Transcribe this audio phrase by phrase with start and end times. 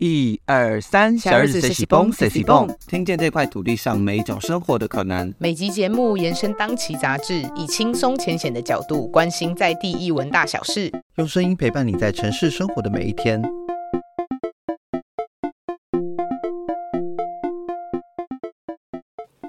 [0.00, 5.34] 一二三，小日子谁喜蹦谁喜蹦，听见这块土地上每一种生活的可能。
[5.38, 13.42] 每集节目延伸当期杂志，以轻松浅显的角度关心在地艺文大小事，用声音陪伴你在城市生活的每一天。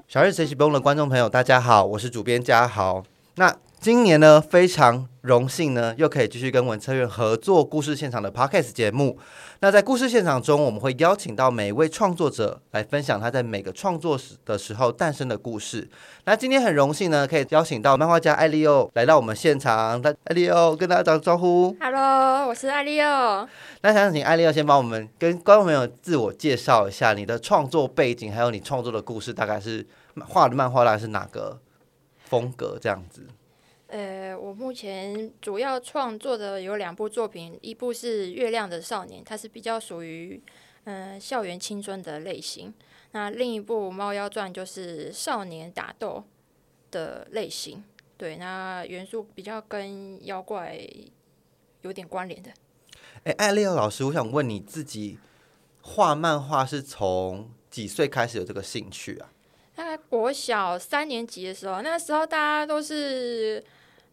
[0.07, 3.04] 小日子谁喜蹦的观众朋友，大家好，我是主编嘉豪。
[3.40, 9.18] 那今年呢，非常荣幸呢，又可以继续跟文策院合作故事现场的 podcast 节目。
[9.62, 15.89] 那在故事现场中，我们会邀请到每一位创作者来分享他在每个创作时的时候诞生的故事。
[16.25, 20.02] 那今天很荣幸呢，可以邀请到漫画家艾利欧来到我们现场。
[20.02, 21.74] 那艾利欧跟大家打个招呼。
[21.80, 23.47] Hello，我是艾利欧。
[23.83, 29.88] 那想请艾利欧先帮我们跟观众朋友自我介绍一下你的创作背景，还有你创作的故事，大概是
[30.28, 31.58] 画的漫画大概是哪个
[32.30, 33.28] 风格这样子。
[33.88, 40.39] 呃，我目前主要创作的有两部作品，一部是《月亮的少年》，它是比较属于
[40.83, 42.72] 嗯校园青春的类型；
[43.14, 46.23] 那另一部《猫妖传》就是少年打斗
[46.91, 47.83] 的类型。
[48.16, 50.80] 对，那元素比较跟妖怪
[51.81, 52.52] 有点关联的。
[53.23, 55.17] 哎，艾利奥老师，我想问你自己
[55.81, 59.31] 画漫画是从几岁开始有这个兴趣啊？
[59.80, 63.63] 大概国小三年级的时候，那个时候大家都是。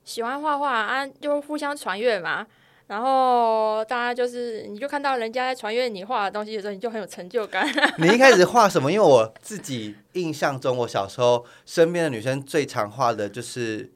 [0.05, 2.47] 喜欢画画啊，就互相传阅嘛。
[2.87, 7.69] 然后大家就是，你就看到人家在传阅你画的东西的时候，你就很有成就感。
[7.99, 8.93] 你一开始画什么？
[8.93, 13.91] 因为我自己印象中，我小时候身边的女生最常画的就是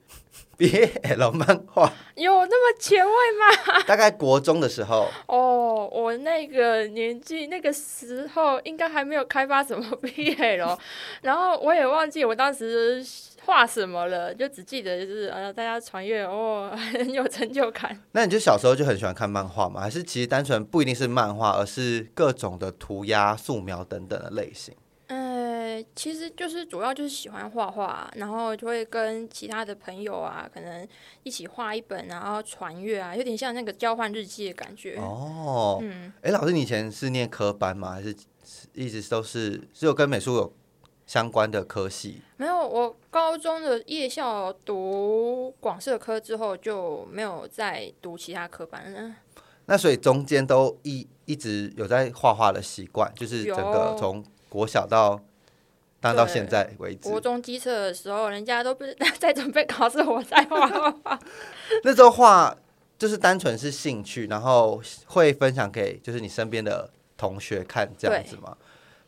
[0.61, 1.91] BL 漫画。
[2.17, 3.83] 有那么前卫吗？
[3.89, 5.09] 大概国中的时候。
[5.27, 10.79] 哦，我那个年纪那个时候应该还没有开发什么 BL，
[11.23, 13.05] 然后我也忘记我当时。
[13.43, 14.35] 画什么了？
[14.35, 17.99] 就只记得就是呃，大家传阅哦，很有成就感。
[18.13, 19.81] 那你就小时候就很喜欢看漫画吗？
[19.81, 24.75] 还是其实单纯不一定是漫画，而是各种的涂鸦、素描等等的类型？
[25.81, 30.87] 呃，其实就是主要就是喜欢画画，然后就会跟其他的朋友啊，可能
[31.23, 34.97] 一起画一本，然后传阅啊，有点像那个交换日记的感觉。
[34.97, 37.93] 哦，嗯，哎，老师，你以前是念科班吗？
[37.93, 38.15] 还是
[38.75, 40.53] 一直都是只有跟美术有？
[41.07, 49.17] 相关的科系没有，我高中的夜校读广设科之后就没有再读其他科班了。
[49.67, 55.21] 那所以中间都一一直有在画画的习惯，就是整个从国小到
[56.01, 57.09] 当到现在为止。
[57.09, 61.19] 国中机测的时候，人家都不是 在准备考试，我在画画。
[61.85, 62.57] 那时候画
[62.99, 68.57] 就是单纯是兴趣，然后会分享给就是你身边的同学看这样子嘛。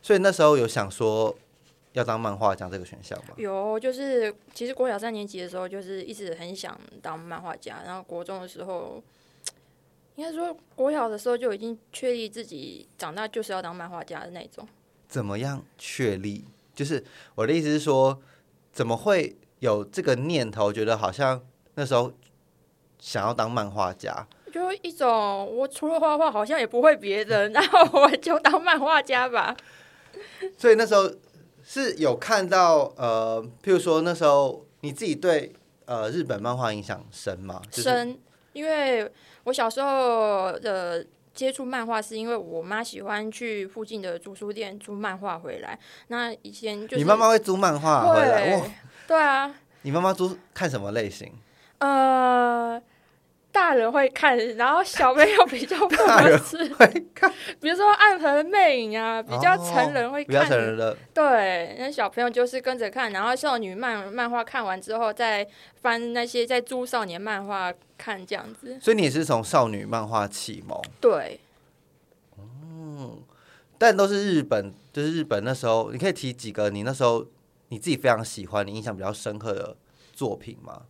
[0.01, 1.37] 所以那时候有想说。
[1.95, 3.35] 要当漫画家这个选项吗？
[3.37, 7.83] 有，就是其实国小三年级的时候，就是一直很想当漫画家。
[7.85, 9.05] 然后国中的时候，
[10.15, 14.67] 应该说国小的时候就已经确立自己长大就是要当漫画家的那种。
[15.07, 16.47] 怎么样确立？
[16.83, 17.05] 就是
[17.37, 18.21] 我的意思是说，
[18.73, 20.73] 怎么会有这个念头？
[20.73, 21.41] 觉得好像
[21.75, 22.13] 那时候
[22.99, 25.09] 想要当漫画家，就一种
[25.57, 29.57] 我除了画画好像也不会别的，然后我就当漫画家吧。
[30.59, 31.11] 所以那时候。
[31.65, 35.53] 是有看到呃，譬如说那时候你自己对
[35.85, 37.63] 呃日本漫画影响深吗？
[37.71, 38.19] 深，
[38.53, 39.09] 因为
[39.45, 45.79] 我小时候的接触漫画是因为我妈喜欢去附近的租书店租漫画回来。
[46.09, 48.57] 那以前就是你妈妈会租漫画回来？
[48.57, 48.67] 哇，
[49.09, 49.55] 对啊。
[49.83, 51.33] 你妈妈租看什么类型？
[51.79, 52.81] 呃。
[53.53, 56.73] 大人会看，然后小朋友比较不合适。
[56.75, 57.31] 会看，
[57.61, 60.27] 比如说《暗河魅影》啊，比较成人会看。
[60.27, 60.97] 比较成人的。
[61.13, 65.47] 对，那小朋友就是跟着看，然后少女漫漫画看完之后，再
[65.83, 68.79] 翻那些在租少年漫画看这样子。
[68.81, 70.81] 所以你是从少女漫画启蒙？
[70.99, 71.39] 对。
[72.39, 73.23] 嗯，
[73.77, 77.27] 但都是日本，就是日本那时候，你可以提几个你那时候
[77.69, 79.77] 你自己非常喜欢、你印象比较深刻的
[80.15, 80.83] 作品吗？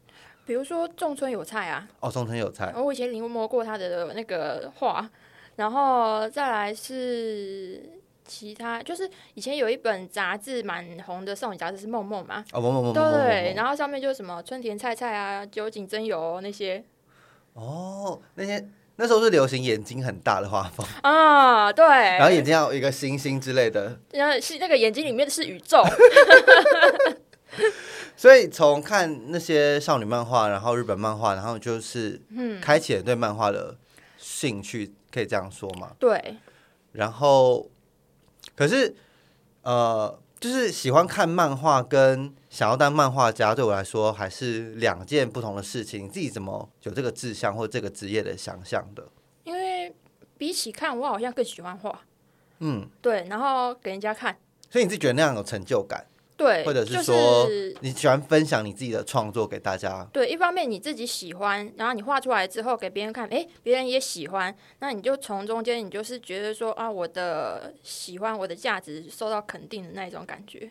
[0.45, 5.09] 比如说仲村有菜啊，哦，仲村有菜，我以前临摹过他的那个画，
[5.57, 7.81] 然后再来是
[8.27, 16.83] 其他，就是以前有一本杂志蛮红的少女杂志是梦梦嘛，哦，梦梦梦，对，然后上面就是什么春田菜菜啊、酒井真由那些，
[17.55, 20.87] 哦，那些那时候是流行眼睛很大的画风。
[21.03, 25.83] 啊，对，然后眼睛要有一个星星之类的，然后是那个眼睛里面是宇宙。
[28.23, 32.23] 所以从看那些少女漫画，然后日本漫画，然后就是
[32.61, 33.77] 开启了对漫画的
[34.17, 35.91] 兴趣，可以这样说吗？
[35.99, 36.37] 对。
[36.93, 37.69] 然后，
[38.55, 38.95] 可是
[39.63, 46.05] 呃，就是喜欢看漫画跟想要当漫画家，对我来说还是两件不同的事情。
[46.05, 49.05] 你自己怎么有这个志向或这个职业的想象的？
[49.43, 49.93] 因为
[50.39, 52.03] 比起看，我好像更喜欢画。
[52.61, 54.39] 嗯，对，然后给人家看，
[54.71, 56.07] 所以你自己觉得那样有成就感，
[56.43, 60.07] 对，或者是就说是你喜欢分享你自己的创作给大家？
[60.13, 70.69] 对，一方面你自己喜欢，然后你画出来之后给别人看，哎，别人也喜欢，那你就从中间，你就是觉得说啊，我的喜欢，我的价值受到肯定的那一种感觉。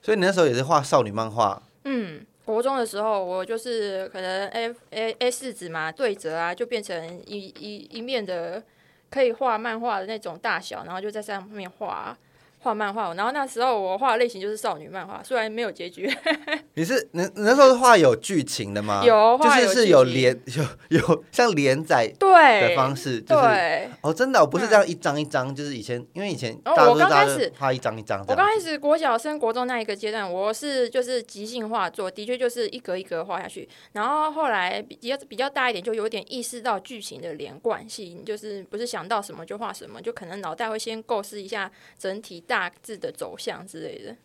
[0.00, 8.62] 所以你那时候也是画少女漫画，嗯，国中的时候，我就是可能 A A A 四纸嘛，对折啊，就变成一一一面的
[9.10, 12.16] 可以画漫画的那种大小，然后就在上面画
[12.58, 13.12] 画漫画。
[13.14, 16.10] 然后那时候我画的类型就是少女漫画，虽然没有结局，
[16.74, 19.02] 你是你你那时候是画有剧情的吗？
[19.04, 23.90] 有就是是有连有有像连载对的方式，就是对。
[24.02, 28.54] 哦，真的、我、不是这样一张一张，就是以前因为以前哦我大家都是大家刚开始画一张一张这我刚样。
[28.54, 33.68] 开始国小升国中那一个阶段，我是就是即兴画作，的确就是一格一格画下去。
[33.92, 44.16] 然后后来比较比较大一点，就有点意识到剧情的连贯性，就是不是想到什么就画什么，就可能脑袋会先构思一下整体大大致的走向之类的。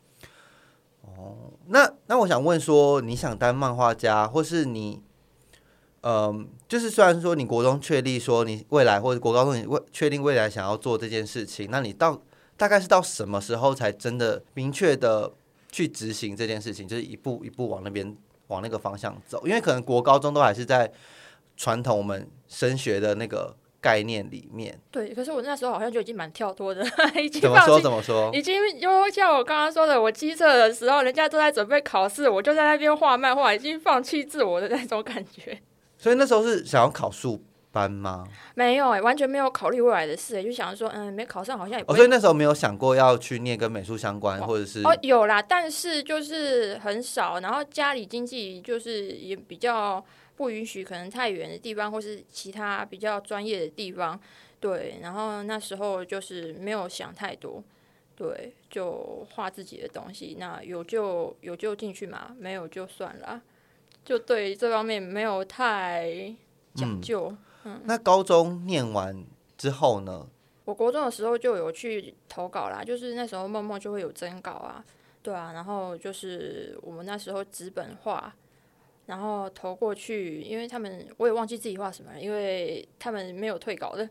[1.02, 5.00] 哦那那我想问说，你想当漫画家，或是你，
[6.02, 12.20] 嗯、就是虽然说你国中确立说你未来或者国高中你未确定未来想要做这件事情，那你到
[12.58, 15.32] 大概是到什么时候才真的明确的
[15.72, 19.46] 去执行这件事情，就是一步一步往那边往那个方向走？
[19.46, 20.92] 因为可能国高中都还是在
[21.56, 24.80] 传统我们升学的那个概念里面。
[24.90, 26.82] 对，可是我那时候好像就已经蛮跳脱的，
[27.22, 28.32] 已经怎么说怎么说？
[28.34, 35.60] 已经就像我刚刚说的，我机测的时候，人家都在准备考试，我就在那边画漫画，已经放弃自我的那种感觉。
[35.98, 38.24] 所以那时候是想要考数班吗？
[38.56, 50.04] 没有哎、完全没有考虑未来的事、欸，就想说，嗯，没考上好像也不哦，所以那时候没有想过要去念跟美术相关，或者是哦，有啦，但是就是很少，然后家里经济就是也比较
[50.36, 54.20] 不允许，可能太远的地方或是其他比较专业的地方，
[54.60, 57.64] 对，然后那时候就是没有想太多，
[58.16, 63.42] 对，就画自己的东西，那有就有就进去嘛，没有就算了，
[64.04, 66.34] 就对这方面没有太
[66.76, 67.36] 讲究。
[67.66, 69.26] 嗯那高中念完
[69.58, 70.28] 之后呢？
[70.66, 74.84] 我国中的时候就有去投稿啦，就是那时候梦梦就会有征稿啊，
[75.22, 78.36] 对啊，然后就是我们那时候纸本画，
[79.06, 84.10] 然后投过去，因为他们我也忘记自己画什么了，因为他们没有退稿的，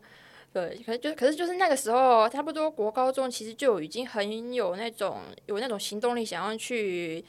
[0.53, 7.25] 对，可是就可是就是那个时候，差不多国高中其实就已经很有那种有那种行动力，想要去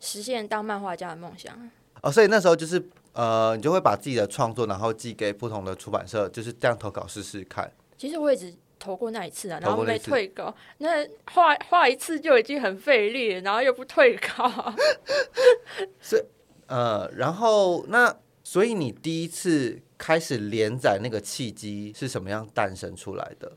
[0.00, 1.70] 实现当漫画家的梦想。
[2.02, 7.72] 哦，所以那时候就是呃，你就会把自己的创作，然后寄给不同的出版社，就是这样投稿试试看。
[7.96, 10.54] 其实我也只投过那一次啊，然后没投过那一次退稿。
[10.78, 14.74] 那画画一次就已经很费力，然后又不退稿。
[16.66, 23.52] 呃，然后那所以你第一次开始连载那个契机是什么样诞生出来的？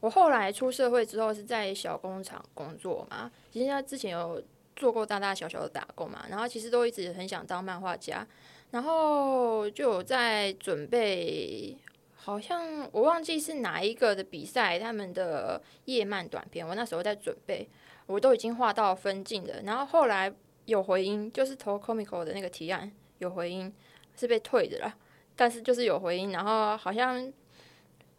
[0.00, 4.42] 我后来出社会之后是在小工厂工作嘛，其实他之前有
[4.74, 8.26] 做过大大小小的打工嘛，然后其实都一直很想当漫画家，
[8.72, 11.76] 然后就有在准备，
[12.16, 17.68] 好像我忘记是哪一个的比赛，他们的页漫短片，我那时候在准备，
[18.06, 20.32] 我都已经画到分镜了，然后后来
[20.66, 23.72] 有回音，就是投 Comico 的那个提案有回音，
[24.16, 24.96] 是被退的啦，
[25.36, 27.32] 但是就是有回音，然后好像。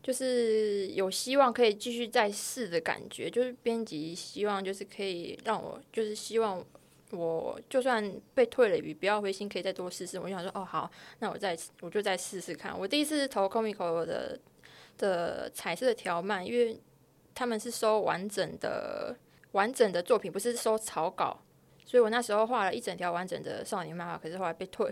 [0.03, 6.61] 就是有希望可以继续再试的感觉，就是编辑希望就是可以让我，就是希望
[7.11, 10.19] 我就算被退了也不要灰心，可以再多试试。
[10.19, 12.77] 我就想说，哦好，那我再我就再试试看。
[12.77, 14.37] 我第一次投 Comico 的
[14.97, 16.77] 的彩色的条漫，因为
[17.33, 19.15] 他们是收完整的
[19.53, 21.39] 完整的作品，不是收草稿，
[21.85, 24.85] 所以我那时候画了一整条完整的少年漫画，可是后来被退，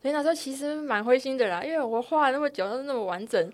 [0.00, 3.52] 所以那时候其实蛮灰心的啦，因为我画了那么久都那么完整。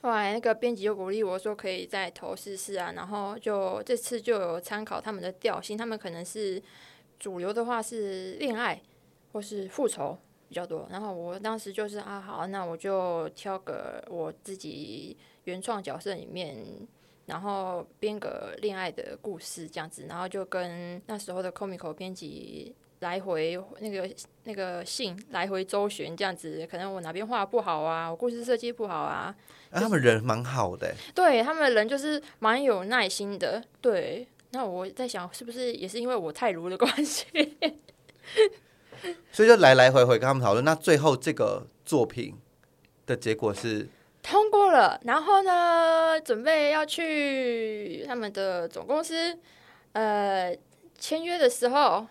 [0.00, 6.62] 后来那个编辑就鼓励我说可以再投试试啊，然后就这次就有参考他们的调性，他们可能是
[7.18, 8.80] 主流的话是恋爱
[9.32, 10.16] 或是复仇
[10.48, 16.64] 比较多，然后我当时就是啊好，那我就挑个我自己原创角色里面，
[17.28, 24.10] 然后编个恋爱的故事这样子，然后就跟那时候的 Comico 编辑来回那个
[24.44, 29.34] 那个信来回周旋这样子，可能我哪边画不好啊，我故事设计不好啊，
[29.70, 33.62] 啊、他们人蛮好的欸，对他们人就是蛮有耐心的。
[33.82, 37.26] 对，那我在想，是不是也是因为我太如的关系？
[39.30, 40.64] 所以就来来回回跟他们讨论。
[40.64, 42.34] 那最后这个作品
[43.06, 43.88] 的结果是，
[44.28, 49.38] 通过了，然后呢，准备要去他们的总公司
[49.92, 50.54] 呃
[50.98, 52.06] 签约的时候，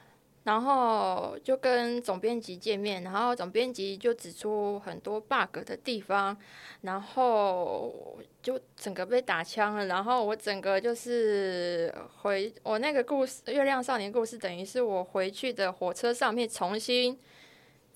[0.45, 6.35] 然后就跟总编辑见面，然后总编辑就指出很多 bug 的地方，
[6.81, 9.85] 然后就整个被打枪了。
[9.85, 11.93] 然后我整个就是
[12.23, 17.19] 回我那个故事《月亮少年》故事，等于是我回去的火车上面重新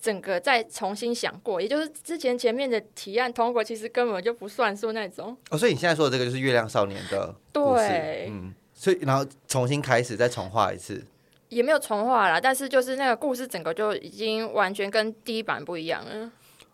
[0.02, 5.36] 整个再重新想过，也就是之前前面的提案通过，其实根本就不算数那种。
[5.50, 11.04] 哦，所以你现在说的这个就是《月亮少年》的故事，对嗯，所以然后重新开始再重画一次。
[11.50, 16.32] 也没有重画啦，但是就是那个故事整个就已经完全跟第一版不一样了。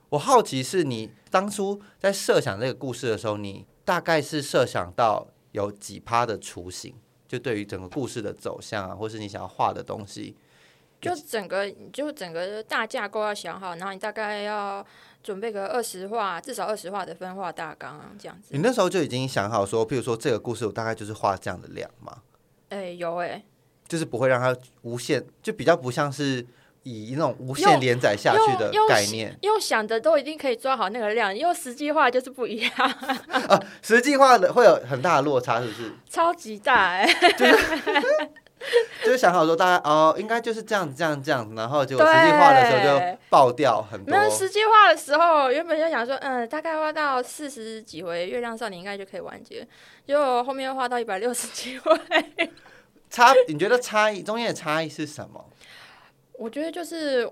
[0.08, 6.94] 我好奇是你当初在设想这个故事的时候，你大概是设想到有几趴的雏形？
[7.26, 10.34] 就对于整个故事的走向啊，或是你想要画的东西，
[11.00, 14.84] 就整个就整个大架构要想好，然后你大概要
[15.22, 18.48] 准备个二十画，至少二十画的分画大纲这样子。
[18.50, 22.18] 你那时候就已经想好说，譬如说这个故事我大概就是画这样的量嘛，
[22.70, 23.44] 哎、有哎、
[23.86, 26.44] 就是不会让它无限，就比较不像是
[26.82, 29.36] 以那种无限连载下去的概念。
[29.42, 32.70] 用想的都一定可以抓好那个量，用实际画就是不一样，
[33.28, 35.92] 啊实际化的会有很大的落差，是不是？
[36.08, 37.54] 超级大哎、 就是
[39.16, 44.24] 想好说大家哦，应该就是这样子这样这样子，然后结果实际画的时候就爆掉很多没。
[44.24, 49.66] 有实际画的时候，原本就想说，嗯，大概画到四十几回《月亮少年》应该就可以完结，
[50.06, 51.98] 结果后面画到一百六十几回。
[53.10, 55.44] 差，你觉得差异中间的差异是什么？
[56.34, 57.28] 我觉得就是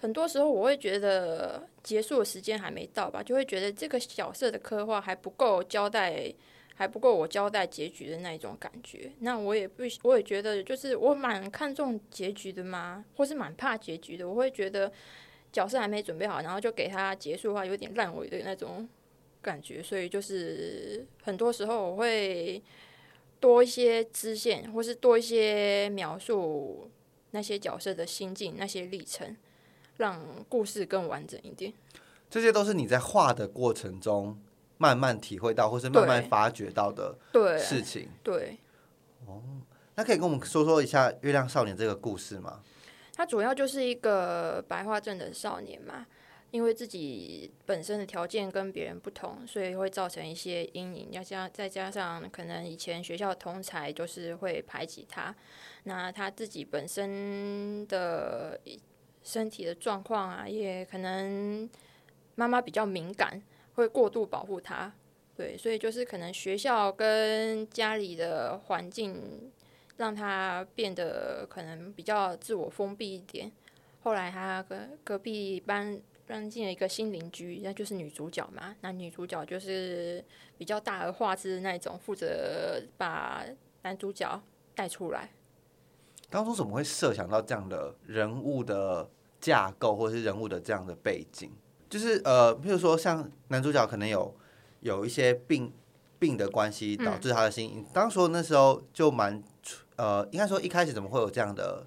[0.00, 6.30] 很多时候我会觉得结束的时间还没到吧，就会觉得这个角色的刻画还不够交代，
[6.74, 9.12] 还不够我交代结局的那一种感觉。
[9.20, 14.28] 那我也不，我也觉得就是我蛮看重结局的嘛，或是蛮怕结局的。
[14.28, 14.92] 我会觉得
[15.52, 18.88] 角色还没准备好，然后就给他结束的话，有点烂尾的那种
[19.40, 19.82] 感觉。
[19.82, 22.62] 所以就是很多时候我会
[23.38, 26.90] 多一些支线，或是多一些描述
[27.30, 29.36] 那些角色的心境、那些历程，
[29.98, 31.72] 让故事更完整一点。
[32.30, 34.36] 这些都是你在画的过程中
[34.84, 38.10] 慢慢体会到，或是慢慢发掘到的对事情。
[38.22, 38.58] 对，
[39.24, 39.40] 哦
[39.94, 42.60] 那可以跟我们说说一下《月亮少年》这个故事吗？
[43.14, 46.04] 他主要就是一个白化症的少年嘛，
[46.50, 55.34] 因为自己本身的条件跟别人不同，所以会造成一些阴影，要加再加上可能以前学校同才就是会排挤他，
[55.84, 58.60] 那他自己本身的
[59.22, 61.70] 身体的状况啊，也可能
[62.34, 63.40] 妈妈比较敏感，
[63.74, 64.92] 会过度保护他。
[65.36, 69.50] 对，所以就是可能学校跟家里的环境
[69.96, 73.50] 让他变得可能比较自我封闭一点。
[74.02, 78.76] 后来他跟隔壁搬搬进了一个新邻居，那就是女主角嘛。
[78.80, 80.24] 那女主角就是
[80.56, 83.44] 比较大而化之的那种，负责把
[83.82, 84.40] 男主角
[84.74, 85.30] 带出来。
[86.30, 89.08] 当初怎么会设想到这样的人物的
[89.40, 91.50] 架构，或是人物的这样的背景？
[91.88, 94.34] 就是呃，譬如说像男主角可能有
[94.80, 95.72] 有一些病
[96.18, 97.70] 病的关系导致他的心。
[97.76, 99.42] 你当时那时候就蛮
[99.96, 101.86] 呃，应该说一开始怎么会有这样的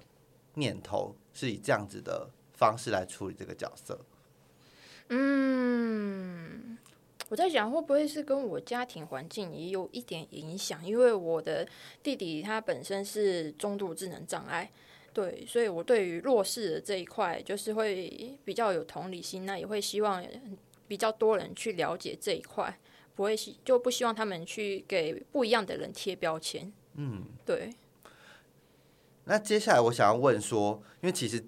[0.54, 3.98] 念头，是以这样子的方式来处理这个角色？
[5.10, 6.78] 嗯，
[7.28, 11.66] 我在想会不会是跟我家庭环境也有一点影响，因为我的
[12.02, 14.70] 弟弟他本身是中度智能障碍，
[15.18, 20.24] 对，所以我对于弱势的这一块就是会比较有同理心，那也会希望
[20.86, 22.78] 比较多人去了解这一块，
[23.16, 26.72] 不会希就不希望他们去给不一样的人贴标签。
[26.94, 27.74] 嗯，对，
[29.24, 31.44] 那接下来我想要问说，因为其实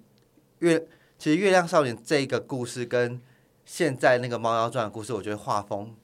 [0.59, 0.85] 月
[1.17, 3.21] 其实《月亮少年》这一个故事跟
[3.63, 5.95] 现在那个《猫妖传》的故事，我觉得画风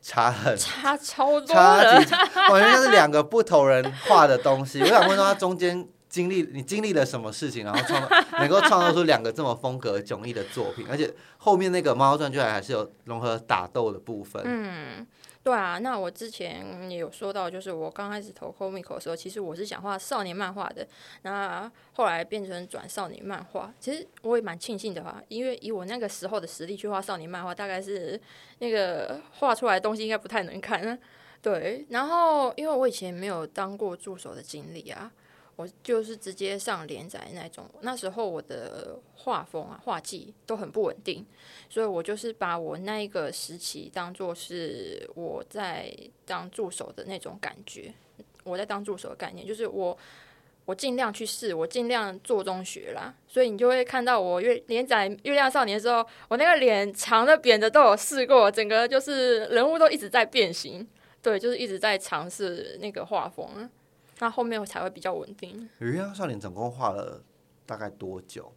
[0.00, 2.14] 差很差超多差了几，
[2.52, 4.80] 完全就是两个不同人画的东西。
[4.80, 14.40] 我想问说，它中间经历你经历了什么事情，然后创能够创造出两个这么风格迥异的作品，而且后面那个《猫传》居然还是有融合打斗的部分。
[14.44, 15.04] 嗯，
[15.42, 20.86] 对啊，那我之前也有说到，就是我刚开始投 Comic 的时候，其实我是想画少年漫画的，
[21.22, 23.74] 那后来变成转少年漫画。
[23.80, 28.20] 其实我也蛮庆幸的哈，因为以我那个时候的实力去画少年漫画，大概是
[28.60, 30.96] 那个画出来的东西应该不太能看。
[31.42, 35.12] 对，然后因为我以前没有当过助手的经历啊，
[35.56, 37.68] 我就是直接上连载那种。
[37.80, 41.24] 那时候我的画风啊、画技都很不稳定，
[41.68, 45.94] 所以我就是把我那一个时期当做是我在
[46.24, 47.92] 当助手的那种感觉。
[48.42, 49.96] 我在当助手的概念就是我，
[50.66, 53.14] 我尽量去试，我尽量做中学啦。
[53.26, 60.86] 所以你就会看到我月连载《月亮少年》的时候，我那个脸长的、扁的都有试过，整个就是人物都一直在变形。
[61.22, 63.70] 对，就是一直在尝试那个画风，
[64.18, 65.60] 那后面我才会比较稳定。
[65.78, 67.22] 《鱼妖少年》总共画了
[67.66, 68.52] 大概多久？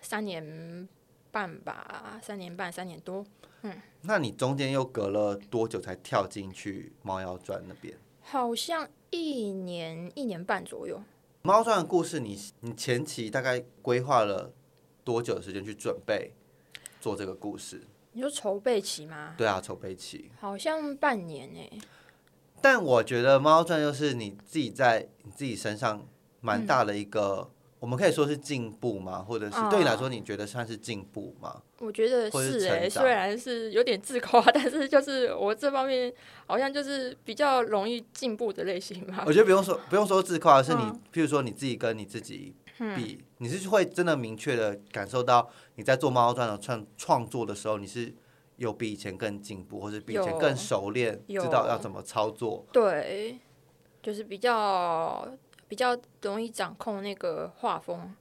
[0.00, 0.88] 三年
[1.30, 3.24] 半吧，三年半，三年多。
[3.62, 7.96] 嗯那你中间又隔了多久才跳进去《猫妖传》那边？
[8.20, 10.96] 好像一年一年半左右。
[11.42, 14.52] 《猫妖传》的故事你，你前期大概规划了
[15.02, 16.32] 多久的时间去准备
[17.00, 17.82] 做这个故事？
[18.12, 19.34] 你说筹备期吗？
[19.36, 20.30] 对啊，筹备期。
[20.38, 21.80] 好像半年欸诶、
[22.64, 26.02] 但我觉得《猫妖传》就是你自己在你自己身上
[26.40, 29.18] 蛮大的一个，我们可以说是进步吗？
[29.18, 31.60] 或者是啊对你来说，你觉得算是进步吗？
[31.80, 36.10] 我觉得或者是是诶、成长虽然是有点自夸， 但是就是我这方面
[36.46, 39.30] 好像就是比较容易进步的类型吧我。
[39.30, 42.54] 觉得不用说不用说自夸，是你，嗯譬如说你自己跟你自己
[42.96, 48.14] 比，你是会真的明确的感受到你在做《猫妖传》的创创作的时候，你是
[48.56, 52.64] 有比以前更进步，或是比以前更熟练，知道要怎么操作。
[52.72, 53.38] 对，
[54.02, 55.28] 就是比较
[55.66, 58.14] 比较容易掌控那个画风。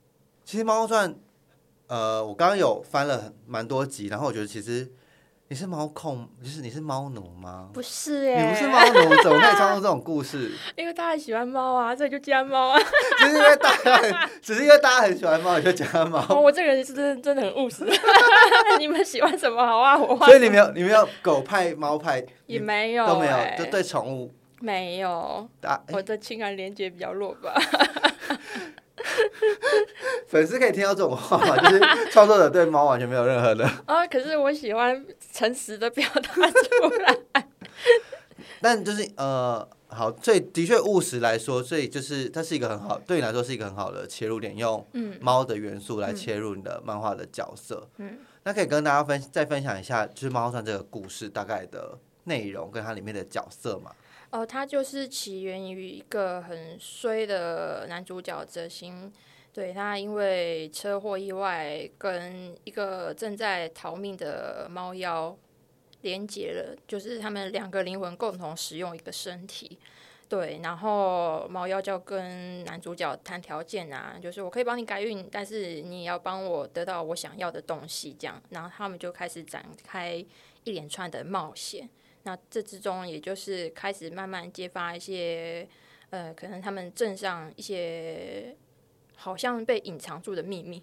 [0.44, 1.14] 其实《猫猫传》，
[1.88, 4.92] 呃，我刚刚有翻了很蛮多集，然后我觉得其实
[5.54, 7.70] 你是猫控，就是你是猫奴吗？
[7.72, 10.52] 不是诶、你不是猫奴，怎么可以创作这种故事？
[10.76, 12.80] 因为大家喜欢猫啊，所以就加猫啊。
[13.22, 16.26] 只是因为大家很，只是因为大家很喜欢猫，你就加猫。
[16.28, 17.86] 哦，我这个人是真的真的很务实。
[18.80, 19.96] 你们喜欢什么好啊？
[19.96, 25.48] 我画所以你没有，你没有狗派、猫派，也没有、都没有，欸就对宠物没有，
[25.92, 27.54] 我的情感连接比较弱吧。
[30.28, 31.58] 粉丝可以听到这种话吗？
[31.70, 37.48] 就是创作者对猫完全没有任何的， 啊，可是我喜欢诚实的表达出来。
[38.62, 47.88] 但就是呃，好，所以的确务实来说，所以就是它是一个很好，对你来说是一个很好的切入点，用嗯猫的元素来切入你的漫画的角色。
[47.98, 53.92] 嗯，那可以跟大家分再分享一下，就是《猫传》这个故事大概的内容跟它里面的角色嘛？
[54.34, 59.14] 哦，它就是起源于一个很衰的男主角泽星，
[59.54, 65.38] 对他因为车祸意外跟一个正在逃命的猫妖
[66.02, 69.78] 连结了，就是他们两个灵魂共同使用一个身体。
[70.28, 80.16] 对，然后猫妖就跟男主角谈条件啊，就是我可以帮你改运，但是你也要帮我得到我想要的东西，这样，然后他们就开始展开
[80.64, 81.88] 一连串的冒险。
[82.24, 85.68] 那这之中，也就是开始慢慢揭发一些，
[86.10, 88.56] 呃，可能他们镇上一些
[89.16, 90.82] 好像被隐藏住的秘密。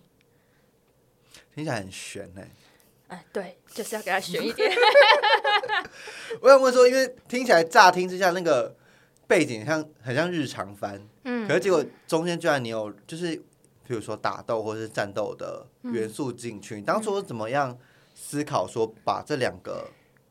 [1.55, 2.43] 听起来很悬呢、
[3.09, 4.71] 哎、对，就是要给他悬一点。
[6.43, 8.77] 我想问说，因为听起来乍听之下那个
[9.27, 13.37] 背景像很像日常番，嗯可是结果中间居然你有就是，
[13.87, 17.79] 比如说打斗或是战斗的元素进去，你当初怎么样
[18.15, 19.89] 思考说把这两个，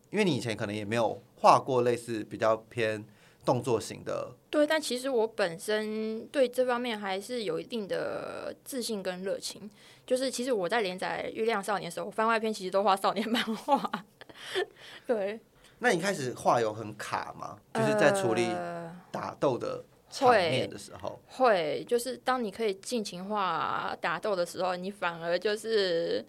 [0.10, 3.04] 因为你以前可能也没有画过类似比较偏
[3.46, 9.70] 动作型的，对，但其实我本身对这方面还是有一定的自信跟热情。
[10.06, 13.90] 就是其实我在连载《月亮少年》的时候，我番外篇其实都画少年 漫画。
[15.06, 15.40] 对，
[15.78, 17.60] 那你开始画有很卡吗？
[17.74, 26.26] 就是在处理呃打斗的场面的时候，会，就是当你可以尽情画打斗的时候，你反而就是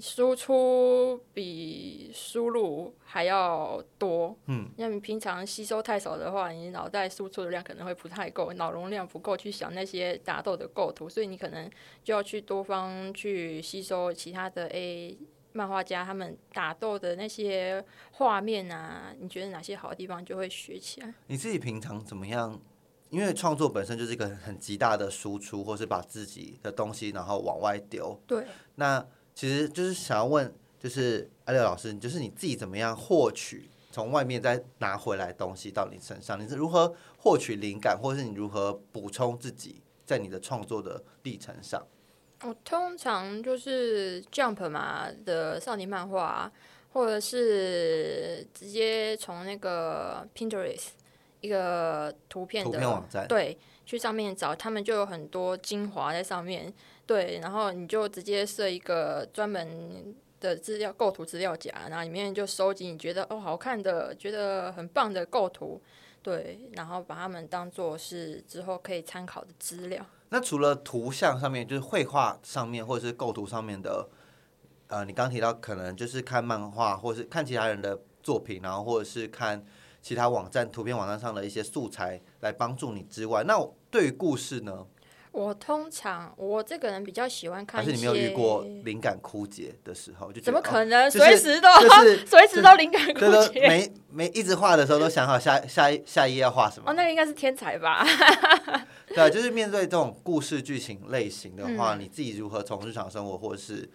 [0.00, 4.36] 输出比输入还要多。
[4.46, 11.70] 嗯，那你平常吸收太少的话，你脑袋输出的量可能会不太够，脑容量不够去想那些打斗的构图，所以你可能
[12.02, 15.18] 就要去多方去吸收其他的 A
[15.52, 21.12] 漫画家他们打斗的那些画面啊，你觉得哪些好的地方就会学起来。
[21.26, 22.60] 你自己平常怎么样？
[23.10, 28.16] 因为创作本身就是一个很极大的输出，或是把自己的东西然后往外丢。
[28.24, 28.44] 对，
[28.76, 29.04] 那
[29.40, 36.38] 其实就是想要问，就是阿六老师，就是你自己怎么样获取从外面再拿回来东西到你身上？
[36.38, 41.82] 你是如何获取灵感，或是你如何补充自己在你的创作的历程上？
[42.42, 46.52] 我通常就是 Jump 嘛的少年漫画，
[46.92, 50.88] 或者是直接从那个 Pinterest
[51.40, 56.70] 一个图片图的片网站，对去上面找，他们就有很多精华在上面，
[57.10, 65.82] 对，然后你就直接设一个专门的资料构图资料夹，然后里面就收集你觉得哦好看的、觉得很棒的构图，
[66.22, 70.06] 对，然后把它们当做是之后可以参考的资料。
[70.28, 74.08] 那除了图像上面，就是绘画上面或者是构图上面的，
[74.86, 79.66] 呃，你刚提到可能就是看漫画，或是看其他人的作品，然后或者是看
[80.00, 84.86] 其他网站、图片网站上的一些素材来帮助你之外，那对于故事呢？
[85.32, 90.32] 我通常我这个人比较喜欢看还是你没有遇过灵感枯竭的时候？
[90.32, 91.08] 就怎么可能？
[91.08, 93.20] 就是随时都 就是随时都灵感枯
[93.52, 93.60] 竭。
[93.68, 96.94] 没没一直画的时候都想好下下一下一页要画什么哦，？
[96.94, 98.04] 那个应该是天才吧？
[99.08, 103.88] 对啊，就是面对这种故事剧情类型的话，嗯你自己如何从日常生活或者是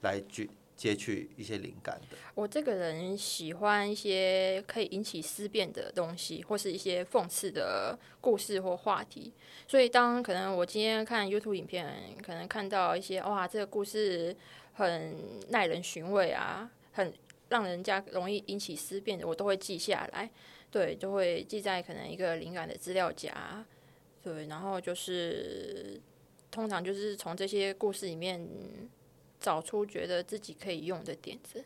[0.00, 2.16] 来去截取一些灵感的？
[2.34, 9.30] 我这个人喜欢一些可以引起思辨的东西，或是一些讽刺的故事或话题。
[9.68, 11.86] 所以，当可能我今天看 YouTube 影片，
[12.24, 14.34] 可能看到一些哇，这个故事
[14.72, 15.14] 很
[15.50, 17.12] 耐人寻味啊，很
[17.50, 20.30] 让人家容易引起思辨的，我都会记下来。
[20.70, 23.62] 对，就会记在可能一个灵感的资料夹。
[24.22, 26.00] 对，然后就是
[26.50, 28.40] 通常就是从这些故事里面
[29.40, 31.64] 找出觉得自己可以用的点子。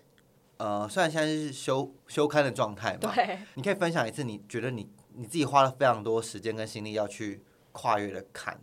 [0.58, 3.38] 呃，虽然现在是休休刊的状态嘛，对。
[3.54, 8.58] 你可以分享一次你觉得你你自己花了非常多时间跟心力要去跨越的坎。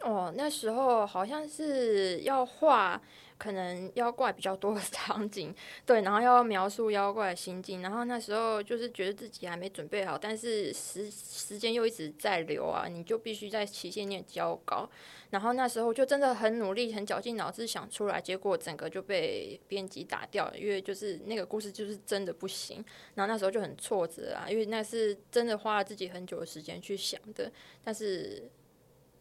[0.00, 3.00] 哦，那时候好像是要画，
[3.36, 14.88] 可能妖怪比较多的场景， 对，然后要描述妖怪的心境，然后那时候就是觉得自己还没准备好，但是时时间又一直在流啊，你就必须在期限内交稿，
[15.30, 28.50] 然后那时候就真的很努力，很绞尽脑汁想出来，结果整个就被编辑打掉，因为就是那个故事就是真的不行，然后那时候就很挫折啊，因为那是真的花了自己很久的时间去想的，但是。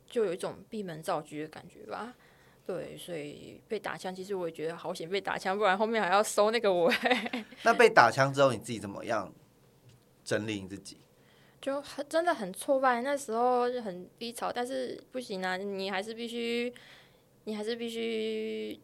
[0.05, 2.13] 就有一种闭门造车的感觉吧。
[2.65, 6.95] 对，所以被打枪，其实我也觉得好险被打枪，不然后面还要收那个尾，
[7.63, 9.33] 那被打枪之后，你自己怎么样
[10.23, 10.97] 整理你自己？
[11.59, 13.01] 就很真的很挫败。
[13.01, 16.73] 那时候就很低潮，但是不行啊，你还是必须，
[17.43, 18.79] 你还是必须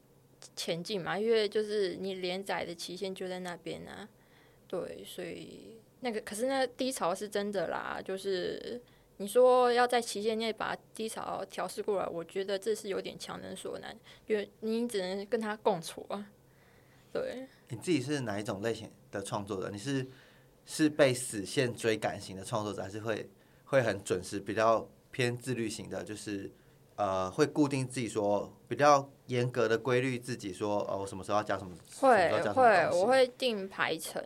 [0.57, 4.09] 前进嘛，因为就是你连载的期限就在那边啊。
[4.67, 8.81] 对，所以那个可是那低潮是真的啦，就是。
[9.21, 13.93] 你说要在期限内把低潮调试过来，我觉得这是有点强人所难，
[14.27, 16.25] 因为你只能跟他共处啊。
[17.11, 19.69] 对，你自己是哪一种类型的创作者？
[19.69, 20.07] 你是
[20.65, 23.29] 是被死线追赶型的创作者，还是会
[23.65, 26.01] 会很准时、比较偏自律型的？
[26.01, 26.49] 就是
[26.95, 34.23] 呃，会固定自己说比较严格的规律自己说，哦，我什么时候要加什么，会会，我会定排程，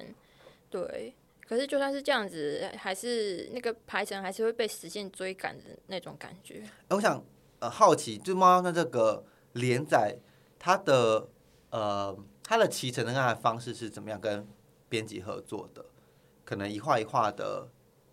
[0.69, 1.15] 对。
[1.53, 6.63] 可是就算是这样子，还是那个排程还是会被时间追赶的那种感觉。
[6.89, 7.23] 欸我想
[7.59, 10.17] 呃好奇，就猫那这个连载，
[10.57, 11.29] 它的
[11.69, 14.47] 呃它的骑程的方式是怎么样跟
[14.89, 15.85] 编辑合作的？
[16.43, 17.69] 可能一画一画的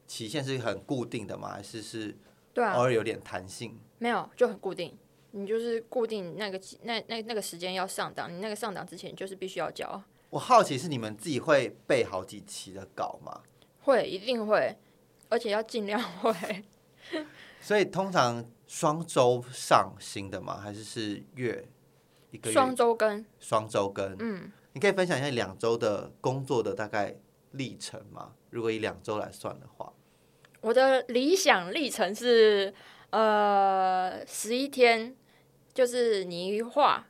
[0.07, 1.49] 期限是很固定的吗？
[1.55, 2.15] 还是是
[2.53, 3.81] 对啊偶，尔有点弹性？
[3.97, 4.99] 没有就很固定，
[5.31, 10.03] 你就是固定那个那那那个时间要上档，你那个上档之前就是必须要交。
[10.31, 13.43] 我好奇是你们自己会背好几期的稿吗？
[13.83, 14.77] 会一定会，
[15.29, 16.65] 而且要尽量会。
[17.61, 20.59] 所以通常双周上新的吗？
[20.59, 21.69] 还是是月
[22.31, 24.15] 一个月双周更，双周更？
[24.21, 27.17] 嗯，你可以分享一下两周的工作的大概
[27.53, 28.33] 历程吗？
[28.51, 29.93] 如果以两周来算的话，
[30.61, 32.73] 我的理想历程是
[33.11, 35.17] 呃十一天，
[35.75, 37.09] 就是你一画，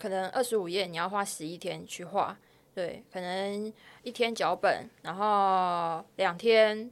[0.00, 2.36] 可能二十五页，你要花十一天去画。
[2.74, 6.90] 对，可能一天脚本，然后两天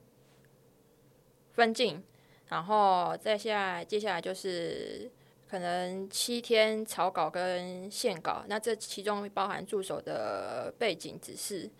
[1.52, 2.02] 分镜，
[2.48, 5.10] 然后再下，接下来就是
[5.48, 8.44] 可能七天草稿跟线稿。
[8.48, 11.70] 那这其中包含助手的背景指示，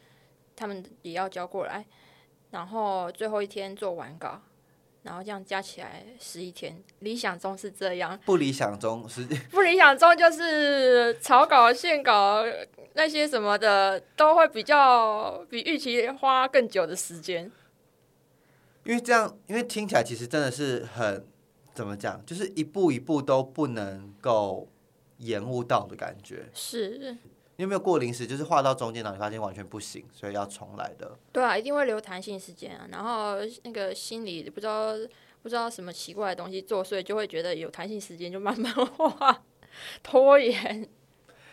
[0.56, 1.84] 他们也要交过来。
[2.50, 4.40] 然后最后一天做完稿，
[5.08, 6.76] 然后这样加起来十一天。
[6.98, 12.44] 理想中是这样，不理想中是 不理想中就是草稿、线稿
[12.92, 17.50] 那些什么的，都会比较比预期花更久的时间。
[18.84, 21.26] 因为这样，因为听起来其实真的是很
[21.72, 24.68] 怎么讲，就是一步一步都不能够
[25.16, 26.50] 延误到的感觉。
[26.52, 27.16] 是，
[27.58, 31.18] 你有没有过临时就是画到中间，然后你发现完全不行，所以要重来的？
[31.32, 32.86] 对啊，一定会留弹性时间啊。
[32.88, 34.92] 然后那个心里不知道
[35.42, 39.42] 不知道什么奇怪的东西作祟，就会觉得有弹性时间就慢慢画，
[40.04, 40.88] 拖延。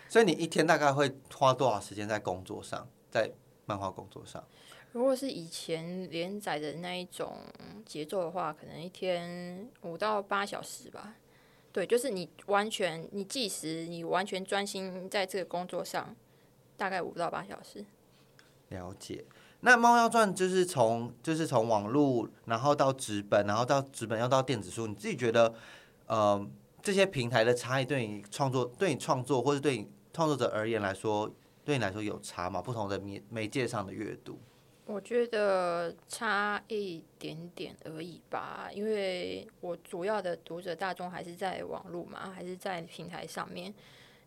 [0.08, 3.32] 所以你一天大概会花多少时间在工作上，在
[3.66, 4.48] 漫画工作上？
[4.92, 7.36] 如果是以前连载的那一种
[7.84, 11.16] 节奏的话，可能一天五到八小时吧。
[11.76, 16.16] 对，就是你完全你计时，你完全专心在这个工作上，
[16.78, 17.86] 大概五到八小时。
[18.70, 19.26] 了解。
[19.60, 25.54] 那《猫妖传》就是从就是从网络，然后到纸本，然后到纸本又到电子书，你自己觉得，
[26.08, 26.50] 呃，
[26.82, 31.30] 这些平台的差异对你创作、对你创作或者对你创作者而言来说，
[31.66, 32.62] 对你来说有差吗？
[32.62, 34.40] 不同的媒媒介上的阅读，
[34.88, 43.74] 我觉得差一点点而已吧，因为我主要的读者大众还是在网络嘛，还是在平台上面。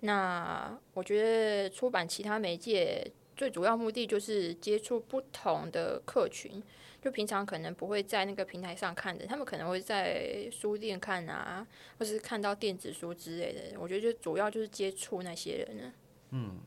[0.00, 6.60] 那我觉得出版其他媒介最主要目的就是接触不同的客群，
[7.00, 11.64] 就平常可能不会在那个平台上看的，他们可能会在书店看啊，
[12.00, 13.78] 或是看到电子书之类的。
[13.78, 15.92] 我觉得就主要就是接触那些人呢。
[16.30, 16.58] 嗯，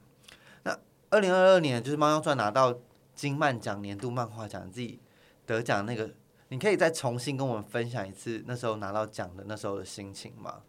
[0.64, 2.80] 那二零二二年就是《猫妖传》拿到。
[3.16, 5.00] 金漫奖年度漫画奖自己
[5.46, 6.10] 得奖那个，
[6.50, 10.62] 你可以再重新跟我们分享一次那时候拿到奖的那时候的心情吗？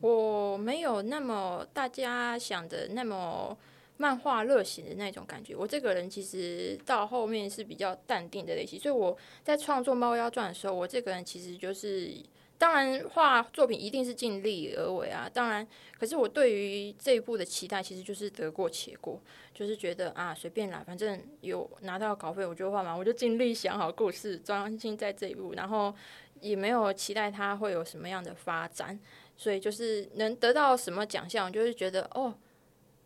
[0.00, 3.56] 我没有那么大家想的那么
[3.96, 5.56] 漫画热血的那种感觉。
[5.56, 12.12] 我这个人其实到后面是比较淡定的类型，所以我在创作《猫妖传》的时候，我这个人其实就是。
[12.58, 15.30] 当然，画作品一定是尽力而为啊。
[15.32, 15.64] 当然，
[15.96, 19.22] 可是我对于这一部的期待，其实就是得过且过，
[19.54, 25.94] 就是觉得啊，随便啦，反正有拿到稿费，我就画嘛，我就尽力想好故事，专心在这一部，然后
[26.40, 28.98] 也没有期待它会有什么样的发展，
[29.36, 32.34] 所以就是能得到什么奖项，就是觉得哦，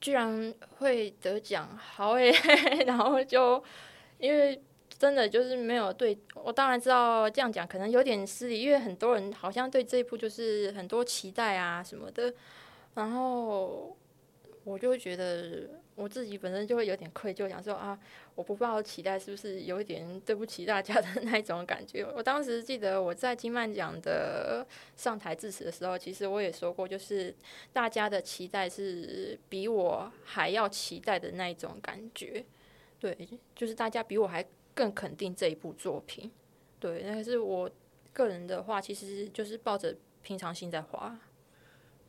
[0.01, 2.33] 居然会得奖，好诶，
[2.87, 3.63] 然后就
[4.19, 4.59] 因为。
[5.03, 12.33] 真的就是没有对我，当然知道这样讲可能有点失礼，因为很多人好像对这一部就是很多期待啊什么的，
[12.95, 13.97] 然后
[14.63, 17.99] 我就会觉得我自己本身就会有点愧疚，想说啊，
[18.37, 22.07] 我不抱期待是不是有一点对不起大家的 那一种感觉？
[22.15, 24.65] 我当时记得我在金曼奖的
[24.97, 27.35] 上台致辞的时候，其实我也说过，就是
[27.73, 32.45] 大家的期待是比我还要期待的那一种感觉，
[33.01, 33.19] 对，
[33.57, 34.47] 就是大家比我还。
[34.75, 36.31] 更肯定这一部作品，
[36.79, 37.71] 对，但是我
[38.13, 41.19] 个人的话，其实就是抱着平常心在画。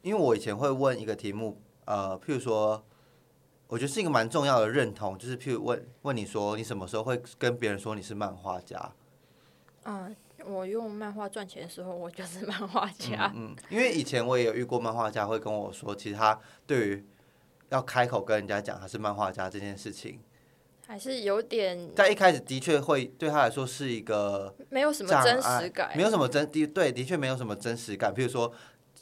[0.02, 2.84] 因为我以前会问一个题目，呃，譬如说，
[3.68, 8.94] 我觉得是一个蛮重要的认同，就是譬如问问你说，你什么时候会跟别人说你是漫画家？
[9.86, 13.32] 嗯，我用漫画赚钱的时候，我就是漫画家。
[13.36, 17.06] 嗯， 因为以前我也有遇过漫画家会跟我说，其实他对于
[17.70, 20.20] 要开口跟人家讲他是漫画家这件事情。
[20.86, 28.14] 还是有点，在一开始的确会对他来说是一个没有什么真实感，没有什么真的对，的确没有什么真实感。
[28.14, 28.52] 譬如说，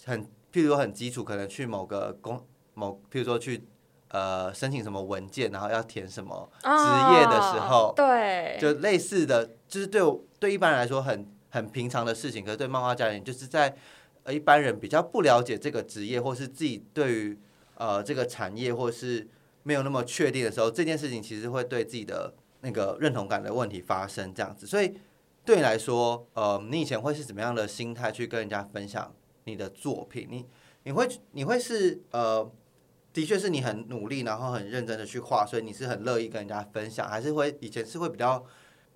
[0.06, 2.40] 很譬如说很基础，可能去某个公
[2.76, 3.64] 某，譬如说去
[4.10, 10.02] 呃申请什么文件，然后要填什么职业的时候，对，就类似的，就是对
[10.40, 13.76] 对一般人来说很很平常的事情，可是对漫画家人，就是在
[14.24, 17.40] 呃一般人比较不了解这个职业，或是自己对于
[17.76, 19.28] 呃这个产业或是。
[19.64, 24.66] 没有那么确定的时候，这件事情其实会对自己的那个认同感的问题发生这样子。
[24.66, 24.96] 所以
[25.46, 30.28] 对你来说，呃，你以前会是怎么样的心态去跟人家分享你的作品？
[30.30, 30.46] 你
[30.84, 32.52] 你会你会是呃，
[33.14, 38.44] 的确是你很努力，然后很认真的去画，所以你是很乐意跟人家分享，还是会以前是会比较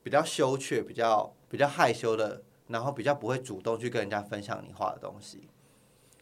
[0.01, 5.47] 比较羞怯、比较比较害羞的，然后比较不会主动去跟人家分享你画的东西？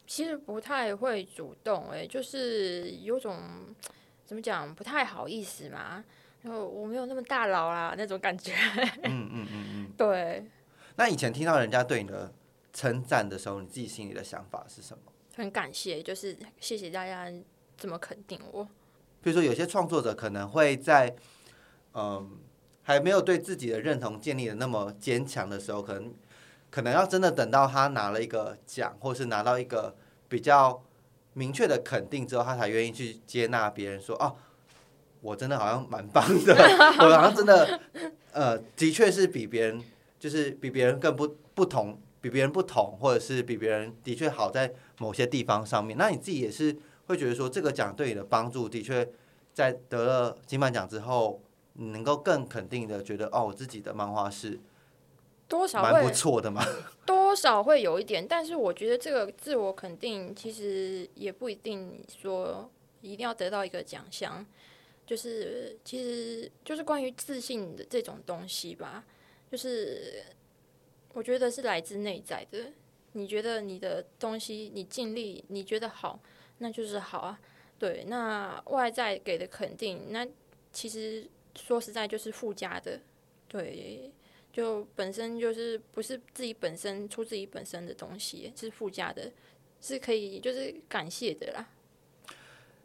[0.06, 3.38] 其实不太会主动，哎，就是有种。
[4.24, 4.74] 怎么讲？
[4.74, 6.02] 不太好意思嘛，
[6.42, 8.52] 然后我没有那么大佬啦，那种感觉。
[9.02, 9.92] 嗯嗯嗯嗯。
[9.96, 10.44] 对。
[10.96, 12.32] 那以前听到人家对你的
[12.72, 15.12] 称赞的时候，你自己心里的想法是什么？
[15.36, 17.30] 很感谢，就是谢谢大家
[17.76, 18.64] 这么肯定我。
[19.20, 21.14] 比如说，有些创作者可能会在
[21.92, 22.38] 嗯
[22.82, 26.14] 还没有对自己的认同建立的那么坚强的时候，可能
[26.70, 29.94] 可能要真的等到他拿了一个奖，或是拿到一个
[30.28, 30.82] 比较。
[31.34, 34.34] 明确的肯定之后，他才愿意去接纳别人说：“哦，
[35.20, 36.54] 我真的好像蛮棒的，
[36.98, 37.80] 我好像真的，
[38.32, 39.82] 呃，的确是比别人，
[40.18, 45.98] 就是比别人更不不同，比别人不同，或者是比别人的确好在某些地方上面。
[45.98, 49.08] 那你自己也是会觉得说，这个奖对你的帮助，的确
[49.52, 51.42] 在得了金漫奖之后，
[51.74, 54.60] 你能够更肯定的觉得，哦，我自己的漫画是。”
[55.48, 56.64] 多少蛮不错的嘛，
[57.06, 62.70] 多少会有一点，但是我觉得这个自我肯定其实也不一定说
[63.02, 64.44] 一定要得到一个奖项，
[65.06, 69.04] 就是其实就是关于自信的这种东西吧，
[69.50, 70.22] 就是
[71.12, 72.58] 我觉得是来自内在的。
[73.12, 76.18] 你觉得你的东西你尽力，你觉得好，
[76.58, 77.38] 那就是好啊。
[77.78, 80.26] 对，那外在给的肯定，那
[80.72, 82.98] 其实说实在就是附加的，
[83.46, 84.10] 对。
[84.54, 89.32] 就本身就是不是自己本身出自己本身的东西，是附加的，
[89.80, 91.68] 是可以就是感谢的啦。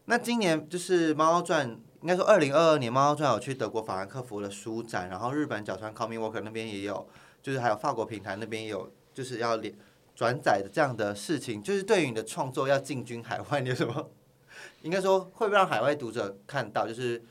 [0.06, 1.70] 那今年就是《猫猫传》，
[2.02, 7.08] 应该说二零二二年《猫猫传》有去德国法兰克福的书展，然后日本角川 Comic Worker 那边也有，
[7.44, 9.72] 就是还有法国平台那边也有，就是要连
[10.16, 11.62] 转载的这样的事情。
[11.62, 14.10] 就是对于你的创作要进军海外，你有什么？
[14.82, 16.88] 应该说会不会让海外读者看到？
[16.88, 17.24] 就是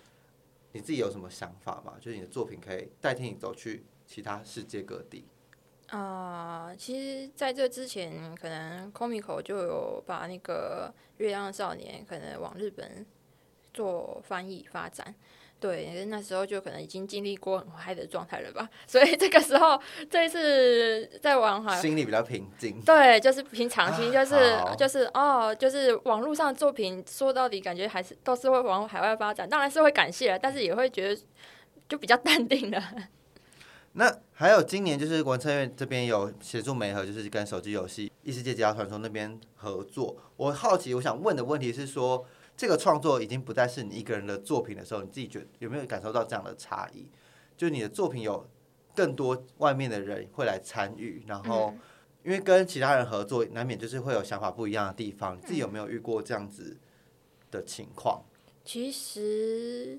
[0.70, 1.94] 你自己有什么想法吗？
[2.00, 5.24] 就是你的作品可以代替你走去其他世界各地。
[5.90, 13.06] 啊、其实在这之前，可能 Comico 就有把那个《月亮少年》可能往日本
[13.72, 15.14] 做翻译发展。
[15.60, 22.80] 对，那时候就可能已经经历过很嗨的状态了吧，所以这个时候这一次在往海心里比较平静。
[22.82, 31.22] 对，就是平常心，啊就是好就是哦，就是网络上的作品，说到底感觉还是都是会往海外发展，当然是会感谢，但是也会觉得
[31.88, 32.80] 就比较淡定了。
[33.92, 40.16] 那还有今年就是文策院这边有协助媒合，就是跟手机游戏《异世界解压传说》那边合作。
[40.36, 42.24] 我好奇，我想问的问题是说，
[42.56, 47.08] 这个创作已经不再是你一个人的作品的时候，你自己觉得有没有感受到这样的差异？
[47.56, 48.48] 就是你的作品有
[48.94, 51.80] 更多外面的人会来参与，然后嗯
[52.24, 55.36] 因为跟其他人合作，难免就是会有想法不一样的地方。
[55.36, 56.76] 你自己有没有遇过这样子
[57.50, 58.22] 的情况？
[58.64, 59.98] 其实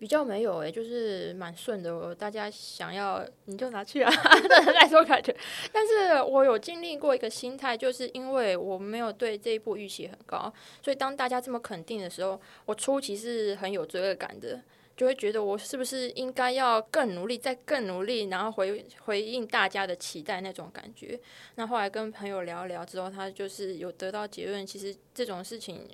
[0.00, 2.12] 比较没有诶、就是蛮顺的。
[2.14, 4.10] 大家想要你就拿去啊，
[4.48, 5.32] 那种感觉。
[5.70, 14.60] 但是我有经历过一个心态，就是因为我没有对这一部预期很高，所以当大家这么肯定的时候，我初期是很有罪恶感的。
[14.96, 21.18] 就会觉得我是不是应该要更努力，再更努力，然后回回应大家的期待那种感觉。
[21.54, 25.88] 那后来跟朋友聊聊之后，他就是有得到结论，其实这种事情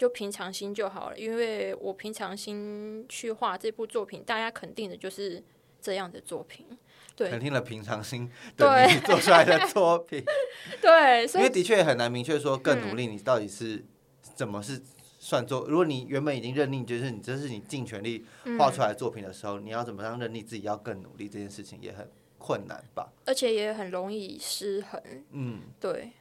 [0.00, 5.44] 就平常心就好了，因为我平常心去画这部作品，大家肯定的就是
[5.78, 6.66] 这样的作品。
[7.14, 10.24] 对肯定了平常心 的对你做出来的作品。
[10.80, 13.84] 对，所以因为的确很难明确说更努力，嗯你到底是
[14.22, 14.80] 怎么是
[15.18, 15.66] 算作？
[15.68, 18.24] 如果你原本已经认定就是你这是你尽全力
[18.58, 23.12] 画出来的作品的时候，你要怎么样认定自己要更努力这件事情也很困难吧？
[23.26, 25.02] 而且也很容易失衡。
[25.32, 26.12] 嗯，对，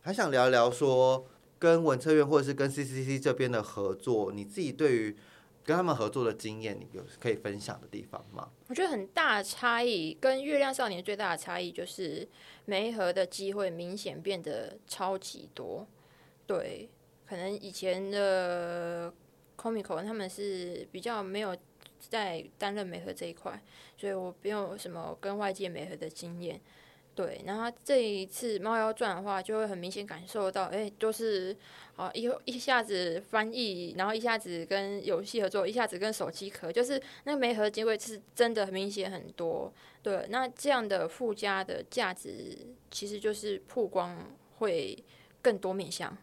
[0.00, 1.24] 还想聊聊说
[1.60, 5.16] 跟文策院或者是跟 CCC 这边的合作，你自己对于
[5.62, 8.50] 跟他们合作的经验，你有可以分享的地方吗？
[8.68, 12.26] 我觉得很大的差异，跟《月亮少年》最大的差异就是
[12.64, 15.86] 媒合的机会明显变得超级多。
[16.46, 16.88] 对，
[17.26, 19.12] 可能以前的
[19.56, 21.54] Comico 他们是比较没有
[21.98, 23.62] 在担任媒合这一块，
[23.98, 26.58] 所以我没有什么跟外界媒合的经验。
[27.20, 31.54] 对，然后这一次《猫妖传》的话，就会很明显感受到，哎，就是
[31.94, 39.70] 啊，一一下子翻译，然后一下子跟游戏合作，一下子跟手机壳，就是那个媒合机会是真的很明显很多。
[40.02, 42.56] 对，那这样的附加的价值，
[42.90, 44.16] 其实就是曝光
[44.56, 44.96] 会
[45.42, 46.16] 更多面向。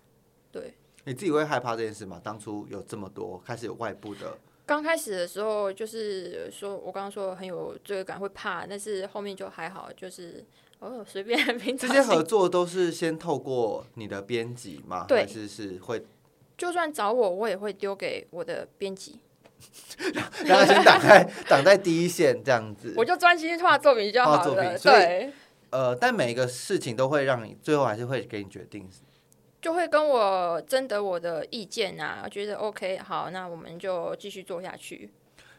[0.52, 2.20] 对，你自己会害怕这件事吗？
[2.24, 10.44] 当初有这么多开始有外部的，刚开始的时候，就是说我刚刚说很有罪恶感，会怕，但是后面就还好，就是
[10.80, 15.06] 哦随便 平这些合作都是先透过你的编辑吗？
[15.08, 16.04] 对还是是会
[16.58, 19.20] 就算找我，我也会丢给我的编辑，
[20.46, 22.94] 然后先挡在挡在第一线这样子？
[22.98, 24.56] 我就专心画作品就画好了。
[24.56, 25.34] 作品所以对，
[25.72, 28.88] 呃，但每一个事情都会让你最后还是会给你决定。
[29.60, 35.10] 就会跟我征得我的意见啊，觉得 OK，好，那我们就继续做下去。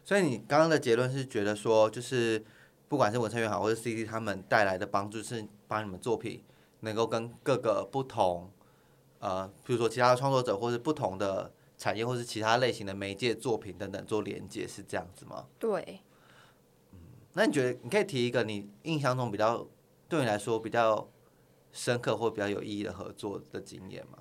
[0.05, 2.43] 所以你刚刚的结论是觉得说，就是
[2.89, 6.43] 不管是文成也好，或是 CD 他们带来的帮助，是帮你们作品
[6.81, 8.51] 能够跟各个不同
[9.19, 15.47] 呃，比如说其他的创作者，或是不同的产业，或是其他类型的媒介作品等等做连接，是这样子吗？
[15.59, 16.01] 对，
[16.93, 16.99] 嗯
[17.35, 19.67] 那你觉得你可以提一个你印象中比较
[20.09, 21.09] 对你来说比较
[21.73, 24.19] 深刻或比较有意义的合作的经验吗？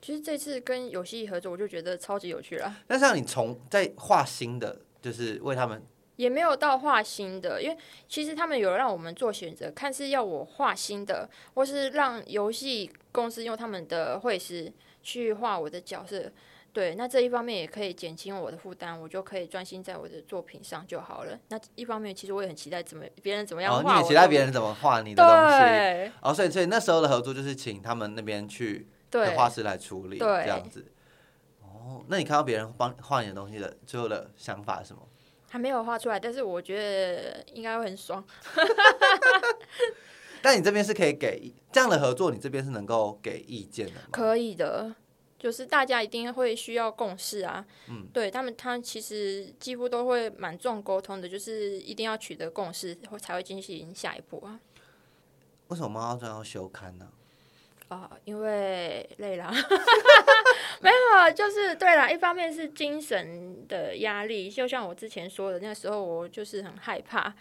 [0.00, 2.76] 其实这次跟游戏合作，我就觉得超级有趣啦。
[2.86, 5.82] 那像你从在画新的，就是为他们
[6.18, 7.78] 也没有到画新的，因为
[8.08, 16.30] 其实他们有让我们做选择，看是要我画新的，或是让游戏公司用他们的绘师去画我的角色。
[16.72, 21.38] 对，那这一方面也可以减轻我的负担，我就可以专心在我的作品上就好了。
[21.50, 25.58] 那一方面，其实我也很期待怎么别人怎么样哦，画哦你也期待别人怎么画你的东西。
[25.60, 30.84] 对哦，所以所以那时候的合作就是请他们那边去的对画师来处理，对这样子。
[31.62, 35.02] 哦，那你看到别人帮画你的东西的最后的想法是什么？
[35.48, 38.24] 还没有画出来，但是我觉得应该会很爽。
[40.40, 44.08] 但你这边是可以给这样的合作，你这边是能够给意见的吗？
[44.12, 44.94] 可以的，
[45.36, 47.66] 就是大家一定会需要共识啊。
[47.88, 54.60] 嗯，对他们，他其实几乎都会蛮重沟通的，就是一定要取得共识，才会进行下一步啊。
[55.68, 57.04] 为什么猫专要休刊呢？
[57.04, 57.17] 啊、
[57.88, 59.50] 啊因为累了，
[60.80, 62.12] 没有，就是对了。
[62.12, 67.34] 一方面是精神的压力，就像我之前说的，那时候我就是很害怕，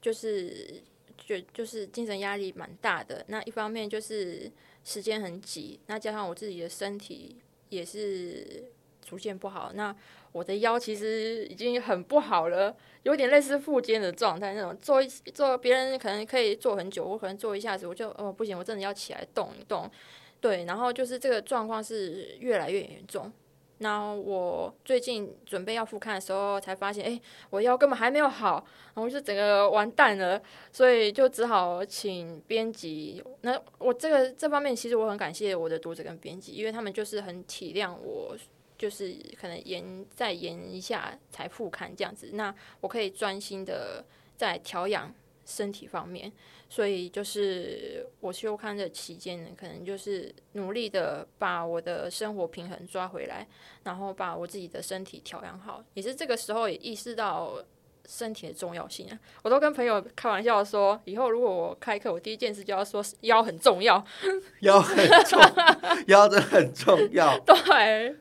[0.00, 0.82] 就是
[1.16, 3.24] 就就是精神压力蛮大的。
[3.28, 4.50] 那一方面就是
[4.84, 7.36] 时间很挤，那加上我自己的身体
[7.70, 8.70] 也是
[9.04, 9.72] 逐渐不好。
[9.74, 9.94] 那
[10.36, 14.76] 我的腰其实已经很不好了，有点类似复肩的状态那种。
[14.76, 19.90] 坐一坐，别人可能可以坐很久，我可能坐一下子我就哦不行，我真的要起来动一动。
[20.38, 23.32] 对，然后就是这个状况是越来越严重。
[23.78, 27.20] 那我最近准备要复看的时候，才发现，哎，
[27.50, 28.64] 我腰根本还没有好，
[28.94, 30.40] 然后就整个完蛋了，
[30.72, 33.22] 所以就只好请编辑。
[33.42, 38.34] 那我这个这方面，其实我很感谢我的读者跟编辑，因为他们就是很体谅我，
[38.78, 44.04] 就是可能延再延一下才复刊这样子，那我可以专心的
[44.36, 45.14] 在调养
[45.44, 46.32] 身体方面。
[46.68, 53.46] 所以就是我休刊的期间呢，可能就是努力的把我的生活平衡抓回来，
[53.84, 55.80] 然后把我自己的身体调养好。
[55.94, 57.64] 也是这个时候也意识到
[58.08, 59.18] 身体的重要性啊！
[59.44, 64.04] 我都跟朋友开玩笑说，以后如果我开课，我第一件事就要说腰很重要，
[64.62, 65.40] 腰很重，
[66.08, 67.38] 腰真的很重要。
[67.46, 68.16] 对。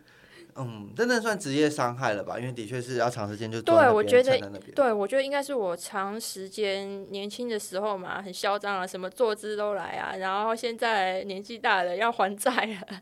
[0.58, 2.40] 嗯，真的算职业伤害了吧？
[2.40, 4.40] 因为的确是要长时间就对，我觉得
[4.74, 13.02] 对，我觉得应该是我长时间年轻的时候嘛，很嚣张啊，什么坐姿都来啊，然后现在年纪大了要还债了。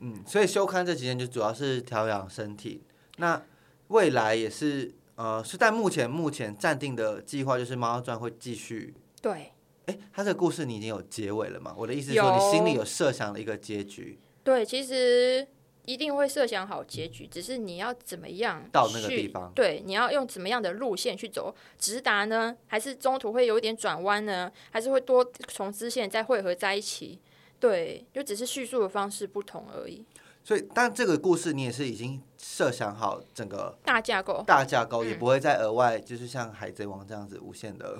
[0.00, 2.82] 嗯，所以休刊这几天就主要是调养身体。
[3.18, 3.40] 那
[3.86, 8.94] 未来也是呃，是在目前目前暂定的计划，就是《猫传》会继续。
[9.20, 9.52] 对。
[9.86, 11.72] 哎，他这个故事你已经有结尾了吗？
[11.78, 14.18] 我的意思是说，你心里有设想了一个结局。
[14.42, 15.46] 对，其实。
[15.84, 19.50] 一定会设想好结局，只是你要怎么样到那个地方？
[19.52, 21.52] 对，你要用怎么样的路线去走？
[21.78, 24.50] 直达呢，还是中途会有一点转弯呢？
[24.70, 27.18] 还是会多重支线再汇合在一起？
[27.58, 30.04] 对，就只是叙述的方式不同而已。
[30.44, 37.98] 所以，但这个故事你也是已经设想好整个大架构，大架构也不会再额外，就是像海贼王这样子无限的。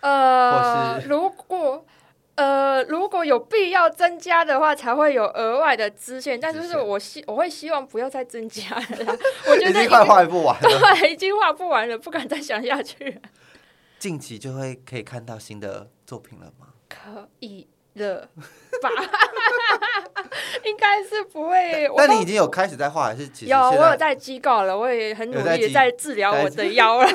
[0.00, 1.84] 呃，如果。
[2.36, 6.40] 呃，如果有必要增加的话，才会有额外的支线。
[6.40, 9.18] 但就是我希我会希望不要再增加了。
[9.46, 10.68] 我觉得已经快画不完了，
[10.98, 13.20] 对，已经画不完了，不敢再想下去。
[13.98, 16.68] 近期就会可以看到新的作品了吗？
[16.88, 18.28] 可以了
[18.80, 18.88] 吧？
[20.64, 21.86] 应该是不会。
[21.96, 23.58] 那你已经有开始在画，还是有？
[23.58, 27.08] 我有在机构了，我也很努力在治疗我的腰了。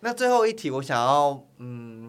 [0.00, 1.99] 那最后一题，我想要嗯。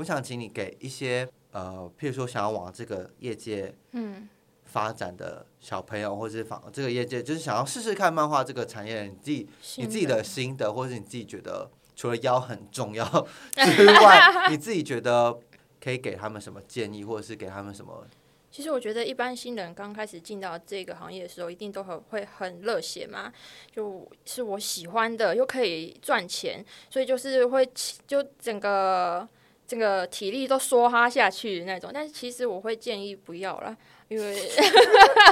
[0.00, 4.26] 我想请你给一些呃，譬如说想要往这个业界嗯
[4.64, 9.46] 发展的小朋友，或者是仿这个业界，就是想要试试看漫画这个产业，你自己
[9.76, 13.04] 你自己的心得，或者是你自己觉得除了腰很重要
[13.52, 15.38] 之外，你自己觉得
[15.84, 18.06] 可以给他们什么建议，或者是给他们什么？
[18.50, 23.30] 其实我觉得一般新人刚开始进到这个行业的时候，一定都很会很热血嘛，
[23.70, 27.68] 就是我喜欢的，又可以赚钱，所以就是会
[28.06, 29.28] 就整个。
[29.70, 33.76] 这个体力都梭哈下去的那种，但是其实我会建议不要了，
[34.08, 34.50] 因为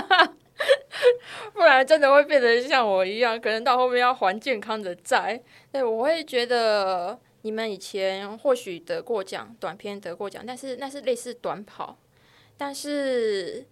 [1.52, 5.42] 不然真的会变得像我一样，可能到后面要还健康的债。
[5.72, 11.98] 对，我会觉得你们以前或许得过奖，短片得过奖，但是那是类似短跑，
[12.56, 13.66] 但是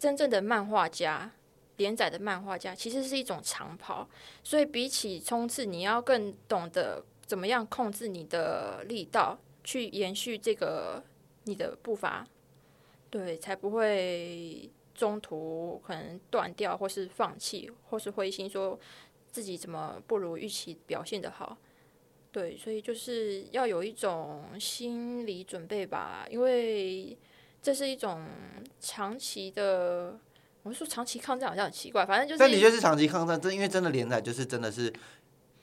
[0.00, 1.30] 真正的漫画家，
[1.76, 4.08] 连载的漫画家其实是一种长跑，
[4.42, 9.38] 所以比起冲刺，你要更懂得怎么样控制你的力道。
[9.68, 11.04] 去延续这个
[11.44, 12.26] 你的步伐，
[13.10, 18.80] 对，才不会中途可能断掉，或是放弃，或是灰心，说
[19.30, 21.58] 自己怎么不如预期表现的好。
[22.32, 27.14] 对，所以就是要有一种心理准备吧，因为
[27.60, 28.26] 这是一种
[28.80, 30.18] 长期的。
[30.62, 32.38] 我们说长期抗战好像很奇怪，反正就是。
[32.38, 34.90] 但的确是长期抗战，这因为真的连载就是真的是，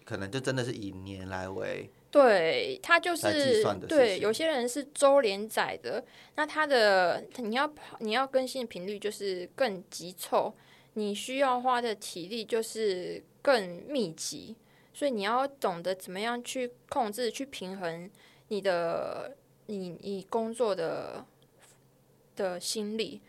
[0.04, 1.90] 可能就真的是以年来为。
[2.16, 6.02] 对，他就是对，有些人是周连载的，
[6.36, 10.56] 那他的你要跑，你要更新的频率就是更急凑，
[10.94, 14.56] 你需要花的体力就是更密集，
[14.94, 18.10] 所以你要懂得怎么样去控制、去平衡
[18.48, 19.36] 你的
[19.66, 21.26] 你你工作的
[22.38, 23.22] 的心力，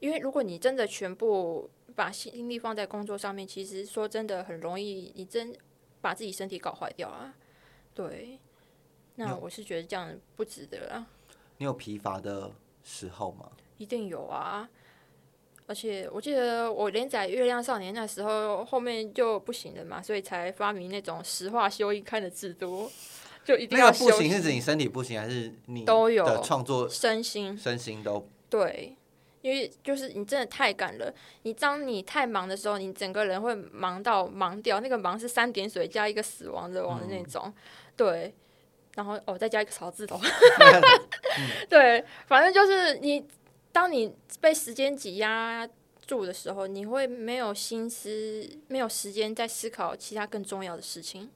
[0.00, 5.54] 因为如果你真的全部把心力放在工作上面，其实说真的很容易，你真
[6.00, 7.32] 把自己身体搞坏掉啊。
[7.94, 8.38] 对，
[9.14, 11.06] 那我是觉得这样不值得啊。
[11.58, 12.50] 你有疲乏的
[12.82, 13.48] 时候吗？
[13.78, 14.68] 一定有啊，
[15.66, 22.90] 而且我记得我连载《月亮少年》那时候，后面就不行了嘛，所以才发明那种实话修一刊的制度，
[23.44, 28.96] 就一定要不行是指你身体不行，还是你都有的创作身心身心都对。
[29.42, 34.80] 因为就是你真的太赶了，你当你太忙的时候，你整个人会忙到忙掉。
[34.80, 37.52] 那个忙是三点水加一个死亡的亡的那种，
[37.96, 38.34] 对。
[38.96, 40.20] 然后哦，再加一个草字头，
[41.68, 43.26] 对，反正就是你
[43.72, 45.68] 当你被时间挤压
[46.06, 51.28] 住的时候，你会没有心思、没有时间在思考其他更重要的事情。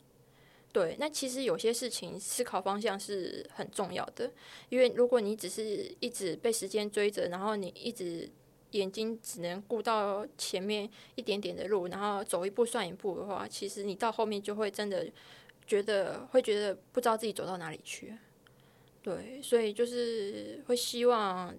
[0.73, 4.31] 对，那其实有些事情思考方向是很重要的，
[4.69, 8.31] 因为如果你只是一直被时间追着，然后你一直
[8.71, 15.05] 眼睛只能顾到前面一点点的路，然后走一步算一步的话，其实你到后面就会真的
[15.69, 18.17] 觉得会觉得不知道自己走到哪里去。
[19.03, 21.55] 对，所以就是会希望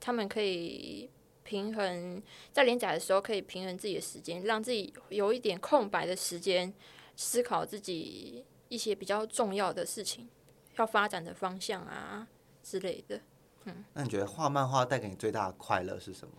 [0.00, 1.10] 他们可以
[1.42, 6.72] 平衡在连载的时候可以平衡自己的时间，让自己有一点空白的时间
[7.16, 10.28] 思考自己一些比较重要的事情，
[10.76, 12.26] 要发展的方向啊
[12.62, 13.20] 之类的。
[13.64, 16.34] 嗯那你觉得画漫画带给你最大的快乐是什么？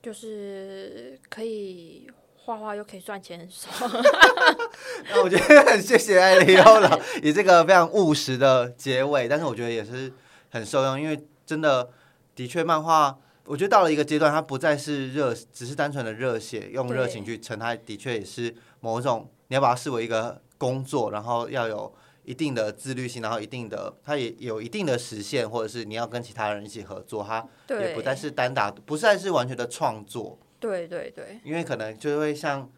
[0.00, 2.10] 就是可以
[2.44, 3.88] 画画又可以赚钱的时候，
[5.10, 10.12] 那我觉得很谢谢艾利欧了 以这个非常务实的结尾，但是我觉得也是
[10.50, 11.88] 很受用，因为真的
[12.34, 13.16] 的确漫画，
[13.46, 27.42] 我觉得到了一个阶段，它不再是热，只是单纯的热血，用热情去撑，它的确也是某种你要把它视为一个工作，然后要有一定的自律性，然后一定的它也有一定的实现，或者是你要跟其他人一起合作，它
[27.80, 30.38] 也不再是单打，不再是完全的创作。
[30.64, 32.70] 对对对因为可能就会像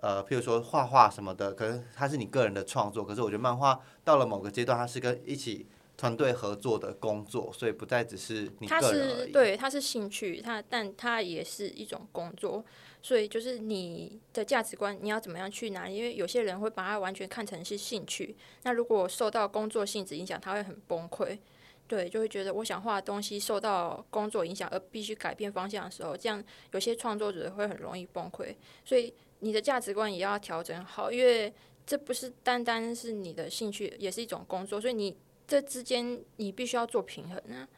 [0.00, 9.26] 呃，譬如说画画什么的，可能它是你个人的创作，可是我觉得漫画到了某个阶段，它是跟一起团队合作的工作，所以不再只是你它个人而已。
[9.26, 12.62] 是对，它是兴趣，它但它也是一种工作，
[13.00, 15.88] 所以就是你的价值观你要怎么样去拿？
[15.88, 21.38] 因为有些人会把它完全看成是兴趣，那如果受到工作性质影响，他会很崩溃。
[21.86, 28.54] 对，就会觉得我想画的东西受到工作影响而必须改变方向的时候，这样有些创作者会很容易崩溃。
[28.84, 31.52] 所以你的价值观也要调整好，因为
[31.86, 35.14] 这不是单单是你的兴趣，也是一种工作，所以你
[35.46, 37.68] 这之间你必须要做平衡啊。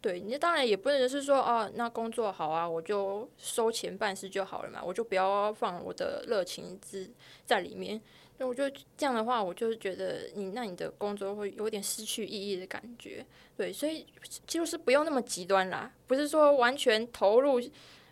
[0.00, 7.08] 对，你当然也不能是说哦，那工作好啊，我就收钱办事就好了嘛，我就不要放我的热情之
[7.46, 8.02] 在里面。
[8.38, 13.24] 那我就这样的话，我就是觉得你那你的工作会有点失去意义的感觉。
[13.56, 14.04] 对，所以
[14.46, 17.60] 就是不用那么极端啦，不是说完全投入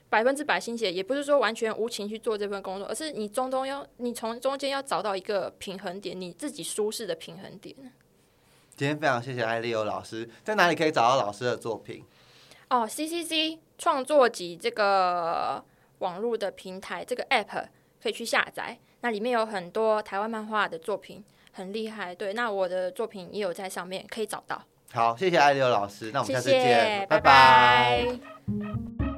[0.09, 7.75] 百分之百心血，也不是说完全无情去做这份工作，而是你中中要你从中间要找到一个平衡点，你自己舒适的平衡点。
[8.77, 12.05] 今天非常谢谢艾利欧老师，在哪里可以找到老师的作品？
[12.69, 15.65] 哦，CCC 创作集这个
[15.99, 17.67] 网络的平台，这个 App
[18.03, 18.79] 可以去下载。
[19.03, 22.15] 那里面有很多台湾漫画的作品，很厉害。
[22.15, 24.63] 对，那我的作品也有在上面可以找到。
[24.93, 29.10] 好，谢谢艾利欧老师，那我们下次见，谢，拜拜拜